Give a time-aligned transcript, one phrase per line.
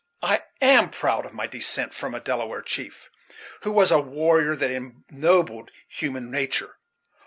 [0.23, 3.11] I am proud of my descent from a Delaware chief,
[3.61, 6.79] who was a warrior that ennobled human nature.